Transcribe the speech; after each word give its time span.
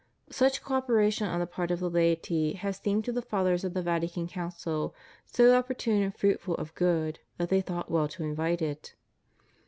Such 0.31 0.63
co 0.63 0.73
operation 0.73 1.27
on 1.27 1.39
the 1.41 1.45
part 1.45 1.69
of 1.69 1.79
the 1.79 1.87
laity 1.87 2.53
has 2.53 2.77
seemed 2.77 3.05
to 3.05 3.11
the 3.11 3.21
Fathers 3.21 3.63
of 3.63 3.75
the 3.75 3.83
Vatican 3.83 4.27
Council 4.27 4.95
so 5.27 5.55
opportune 5.55 6.01
and 6.01 6.15
fruitful 6.17 6.55
of 6.55 6.73
good 6.73 7.19
that 7.37 7.49
they 7.49 7.61
thought 7.61 7.91
well 7.91 8.07
to 8.07 8.23
invite 8.23 8.63
it. 8.63 8.95